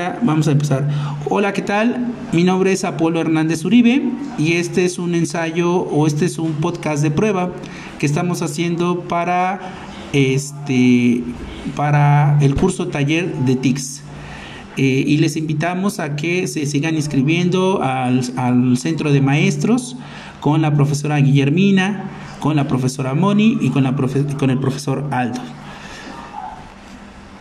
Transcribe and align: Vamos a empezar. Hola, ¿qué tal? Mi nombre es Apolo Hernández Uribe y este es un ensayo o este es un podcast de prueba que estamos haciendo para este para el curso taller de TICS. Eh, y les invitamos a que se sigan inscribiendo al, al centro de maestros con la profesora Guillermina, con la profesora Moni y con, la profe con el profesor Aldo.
Vamos 0.00 0.46
a 0.46 0.52
empezar. 0.52 0.88
Hola, 1.28 1.52
¿qué 1.52 1.60
tal? 1.60 2.14
Mi 2.32 2.44
nombre 2.44 2.70
es 2.70 2.84
Apolo 2.84 3.20
Hernández 3.20 3.64
Uribe 3.64 4.00
y 4.38 4.52
este 4.52 4.84
es 4.84 4.96
un 4.96 5.16
ensayo 5.16 5.72
o 5.72 6.06
este 6.06 6.24
es 6.26 6.38
un 6.38 6.52
podcast 6.52 7.02
de 7.02 7.10
prueba 7.10 7.50
que 7.98 8.06
estamos 8.06 8.40
haciendo 8.40 9.00
para 9.00 9.58
este 10.12 11.24
para 11.74 12.38
el 12.40 12.54
curso 12.54 12.86
taller 12.86 13.34
de 13.38 13.56
TICS. 13.56 14.02
Eh, 14.76 15.02
y 15.04 15.16
les 15.16 15.36
invitamos 15.36 15.98
a 15.98 16.14
que 16.14 16.46
se 16.46 16.64
sigan 16.66 16.94
inscribiendo 16.94 17.82
al, 17.82 18.22
al 18.36 18.78
centro 18.78 19.10
de 19.10 19.20
maestros 19.20 19.96
con 20.38 20.62
la 20.62 20.72
profesora 20.74 21.16
Guillermina, 21.16 22.08
con 22.38 22.54
la 22.54 22.68
profesora 22.68 23.14
Moni 23.14 23.58
y 23.60 23.70
con, 23.70 23.82
la 23.82 23.96
profe 23.96 24.24
con 24.36 24.50
el 24.50 24.60
profesor 24.60 25.08
Aldo. 25.10 25.40